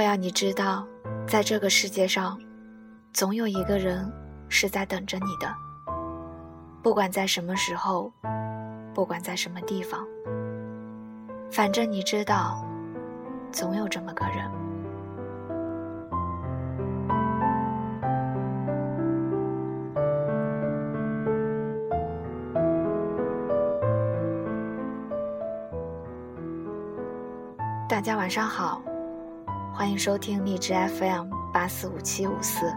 [0.00, 0.86] 我要你知道，
[1.26, 2.40] 在这个世界上，
[3.12, 4.10] 总有一个人
[4.48, 5.54] 是在等着你的。
[6.82, 8.10] 不管在什么时候，
[8.94, 10.00] 不管在什么地方，
[11.52, 12.64] 反正你知道，
[13.52, 14.50] 总有这么个人。
[27.86, 28.80] 大家晚上好，
[29.72, 32.70] 欢迎收听荔枝 FM 八四五七五四，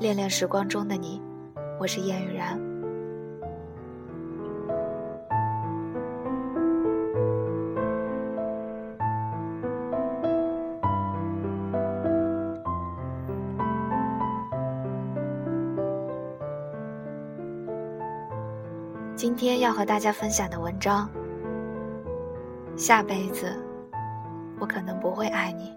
[0.00, 1.20] 恋恋时光中的你，
[1.78, 2.58] 我是燕雨然。
[19.14, 21.10] 今天要和大家分享的文章，
[22.76, 23.52] 下辈子。
[24.58, 25.72] 我可能不会爱你。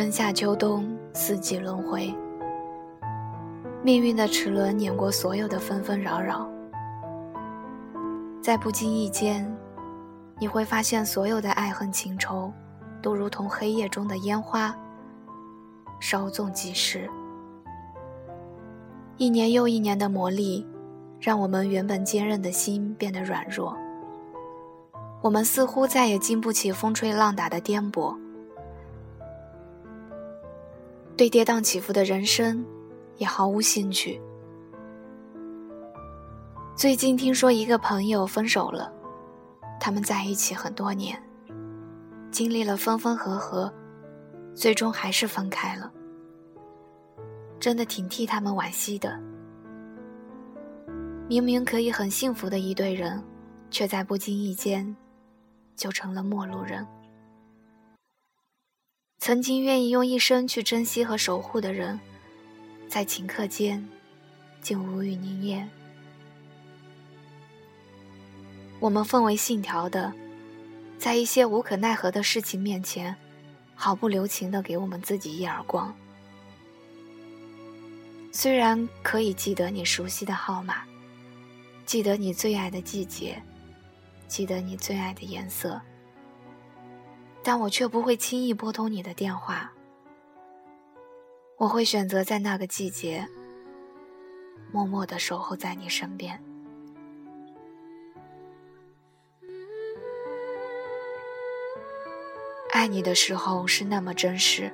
[0.00, 2.14] 春夏秋冬，四季轮回，
[3.82, 6.48] 命运的齿轮碾过所有的纷纷扰扰，
[8.40, 9.46] 在不经意间，
[10.38, 12.50] 你会发现所有的爱恨情仇，
[13.02, 14.74] 都如同黑夜中的烟花，
[16.00, 17.06] 稍纵即逝。
[19.18, 20.64] 一年又一年的磨砺。
[21.20, 23.76] 让我们原本坚韧的心变得软弱，
[25.20, 28.16] 我们似乎再也经不起风吹浪打的颠簸，
[31.20, 32.64] 对跌宕起伏的人生
[33.18, 34.18] 也毫无兴趣。
[36.74, 38.90] 最近听说一个朋友分手了，
[39.78, 41.22] 他们在一起很多年，
[42.30, 43.70] 经历了分分合合，
[44.54, 45.92] 最终还是分开了，
[47.58, 49.20] 真的挺替他们惋惜的。
[51.28, 53.22] 明明可以很幸福的一对人，
[53.70, 54.96] 却在不经意间
[55.76, 56.86] 就成了陌路人。
[59.20, 62.00] 曾经愿意用一生去珍惜和守护的人，
[62.88, 63.86] 在顷刻间
[64.62, 65.68] 竟无语凝噎。
[68.78, 70.10] 我们奉为信条的，
[70.98, 73.14] 在一些无可奈何的事情面前，
[73.74, 75.94] 毫不留情的给我们自己一耳光。
[78.32, 80.82] 虽然可以记得你熟悉的号码。
[81.84, 83.42] 记得你最爱的季节，
[84.28, 85.78] 记得你最爱的颜色，
[87.42, 89.72] 但我却不会轻易拨通你的电话。
[91.56, 93.26] 我会选择在那个季节，
[94.72, 96.42] 默默的守候在你身边。
[102.72, 104.72] 爱你的时候是那么真实，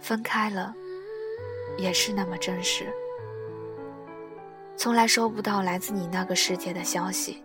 [0.00, 0.72] 分开了，
[1.76, 2.92] 也是那么真实。
[4.76, 7.42] 从来收不到来自你那个世界的消息，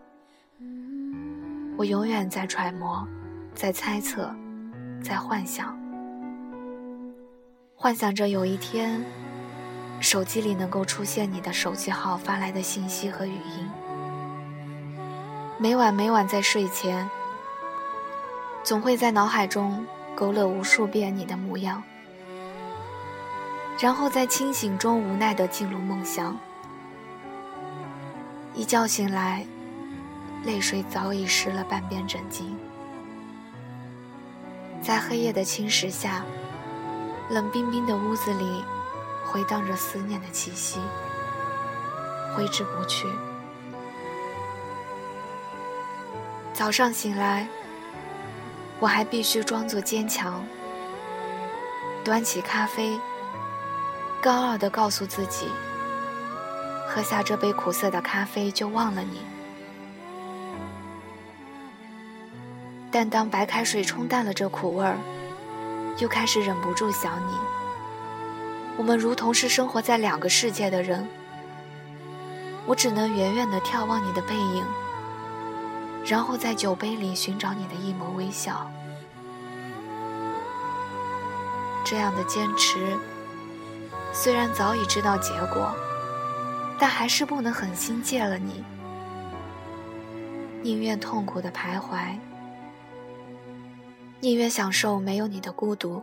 [1.78, 3.08] 我永远在揣摩，
[3.58, 4.32] 在猜测，
[5.02, 5.76] 在幻想，
[7.76, 9.04] 幻想着有一天，
[10.00, 13.68] 手机里能够出现你的手机号发来的信息和语音。
[15.58, 17.10] 每晚每晚在睡前，
[18.64, 19.84] 总会在脑海中
[20.16, 21.82] 勾勒无数遍你的模样，
[23.80, 26.38] 然后在清醒中无奈地进入梦乡。
[28.54, 29.44] 一觉醒来，
[30.46, 32.44] 泪水早已湿了半边枕巾。
[34.88, 36.24] 在黑夜的侵蚀下，
[37.30, 38.64] 冷冰冰的屋子里
[39.26, 40.80] 回荡着思念的气息，
[42.34, 43.06] 挥之不去。
[46.54, 47.46] 早上醒来，
[48.80, 50.42] 我还必须装作坚强，
[52.02, 52.98] 端起咖啡，
[54.22, 55.50] 高傲地告诉自己。
[56.88, 59.20] 喝下这杯苦涩的咖啡，就忘了你。
[63.00, 64.98] 但当白开水冲淡了这苦味儿，
[66.00, 67.38] 又开始忍不住想你。
[68.76, 71.08] 我们如同是生活在两个世界的人，
[72.66, 74.66] 我只能远远地眺望你的背影，
[76.08, 78.68] 然后在酒杯里寻找你的一抹微笑。
[81.86, 82.98] 这样的坚持，
[84.12, 85.72] 虽然早已知道结果。
[86.80, 88.64] 但还是不能狠心戒了你，
[90.64, 92.18] 宁愿痛苦的徘徊，
[94.20, 96.02] 宁愿享受没有你的孤独。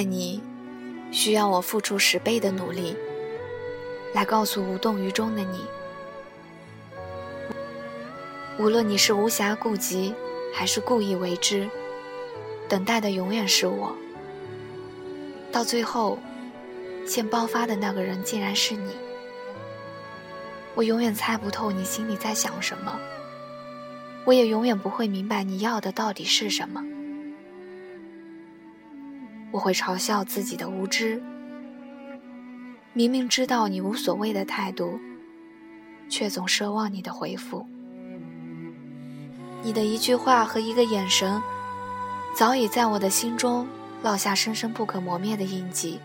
[0.00, 0.40] 爱你，
[1.12, 2.96] 需要我付出十倍的努力，
[4.14, 5.60] 来告诉无动于衷的你。
[8.58, 10.14] 无论你是无暇顾及，
[10.54, 11.68] 还是故意为之，
[12.66, 13.94] 等待的永远是我。
[15.52, 16.18] 到最后，
[17.06, 18.96] 先爆发的那个人竟然是你。
[20.74, 22.98] 我永远猜不透你心里在想什么，
[24.24, 26.82] 我也永远不会明白你要的到底是什么。
[29.50, 31.22] 我会嘲笑自己的无知，
[32.92, 35.00] 明明知道你无所谓的态度，
[36.08, 37.66] 却总奢望你的回复。
[39.62, 41.42] 你的一句话和一个眼神，
[42.34, 43.66] 早已在我的心中
[44.02, 45.98] 烙下深深不可磨灭的印记，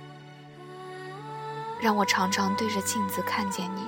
[1.79, 3.81] 让我常常对着镜子看见你。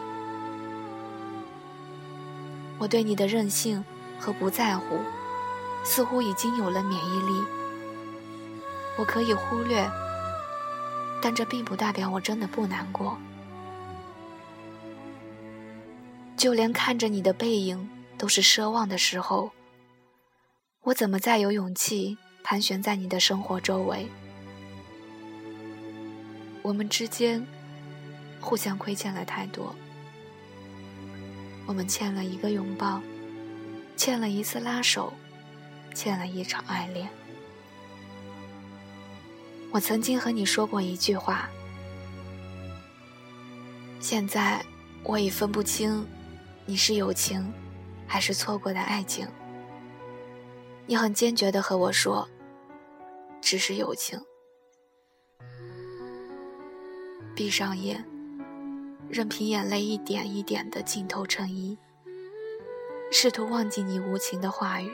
[2.78, 3.84] 我对你的任性
[4.20, 5.00] 和不在乎，
[5.84, 7.57] 似乎已经有了免疫力。
[8.98, 9.90] 我可以忽略，
[11.22, 13.18] 但这并不代表我真的不难过。
[16.36, 19.52] 就连看着你的背影都是奢望的时候，
[20.84, 24.08] 我怎么再有勇气盘旋在你的生活周围？
[26.62, 27.46] 我们之间
[28.42, 29.76] 互相亏欠了太多。
[31.66, 33.02] 我们欠了一个拥抱，
[33.96, 35.14] 欠了一次拉手，
[35.94, 37.10] 欠了一场爱恋。
[39.72, 41.50] 我曾经和你说过一句话，
[44.00, 44.66] 现在
[45.04, 46.08] 我已分不清
[46.66, 47.54] 你是友情，
[48.08, 49.28] 还是错过的爱情。
[50.86, 52.28] 你很坚决的和我说，
[53.42, 54.20] 只是友情。
[57.36, 58.04] 闭上眼。
[59.10, 61.78] 任凭眼泪一点一点的浸透衬衣，
[63.10, 64.92] 试图忘记你无情的话语。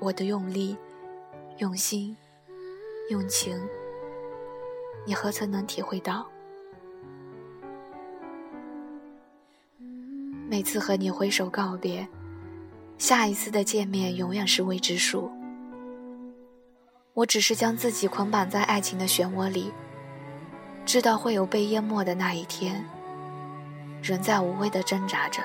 [0.00, 0.74] 我的用力、
[1.58, 2.16] 用心、
[3.10, 3.60] 用情，
[5.04, 6.24] 你何曾能体会到？
[10.48, 12.06] 每次和你挥手告别，
[12.98, 15.28] 下一次的见面永远是未知数。
[17.12, 19.72] 我只是将自己捆绑在爱情的漩涡里。
[20.86, 22.84] 知道会有被淹没的那一天，
[24.00, 25.42] 仍在无谓的挣扎着。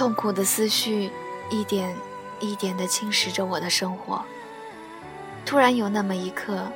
[0.00, 1.10] 痛苦的思绪
[1.50, 1.94] 一点
[2.40, 4.24] 一点地侵蚀着我的生活。
[5.44, 6.72] 突然有那么一刻，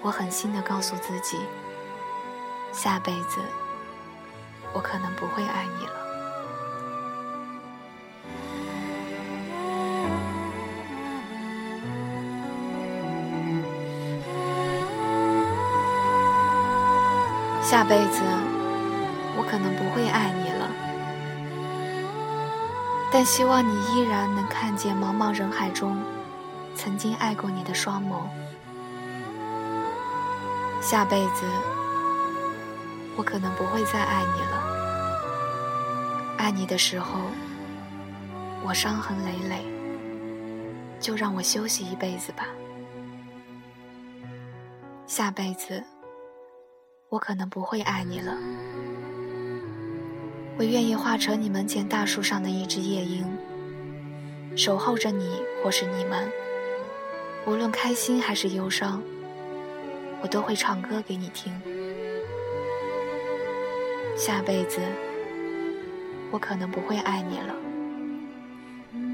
[0.00, 1.38] 我狠心地告诉自己：
[2.72, 3.38] 下辈子
[4.72, 5.92] 我可能不会爱你了。
[17.62, 18.20] 下辈子
[23.12, 26.02] 但希望你依然能看见茫茫人海中，
[26.74, 28.22] 曾经爱过你的双眸。
[30.80, 31.44] 下辈子，
[33.14, 34.62] 我可能不会再爱你了。
[36.38, 37.20] 爱你的时候，
[38.64, 39.64] 我伤痕累累，
[40.98, 42.46] 就让我休息一辈子吧。
[45.06, 45.84] 下辈子，
[47.10, 48.34] 我可能不会爱你了。
[50.58, 53.24] 我愿意化成你门前大树上的一只夜莺，
[54.54, 56.30] 守候着你或是你们。
[57.46, 59.02] 无论开心还是忧伤，
[60.20, 61.52] 我都会唱歌给你听。
[64.16, 64.80] 下辈子，
[66.30, 67.54] 我可能不会爱你了，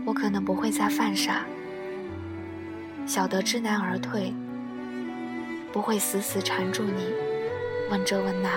[0.05, 1.47] 我可能不会再犯傻，
[3.07, 4.35] 晓得知难而退，
[5.73, 7.15] 不会死死缠住你，
[7.91, 8.51] 问这问那。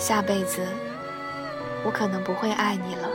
[0.00, 0.66] 下辈子，
[1.84, 3.06] 我可能不会爱你了，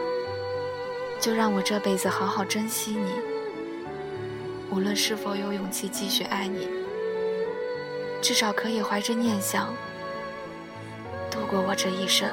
[1.19, 3.11] 就让我这辈子好好珍惜你。
[4.69, 6.69] 无论是否有勇气继续爱你，
[8.21, 9.73] 至少可以怀着念想
[11.31, 12.29] 度过我这一生。